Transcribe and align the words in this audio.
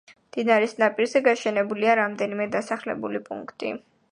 მდინარის 0.19 0.71
ნაპირზე 0.83 1.21
გაშენებულია 1.27 1.99
რამდენიმე 2.01 2.51
დასახლებული 2.57 3.23
პუნქტი. 3.29 3.75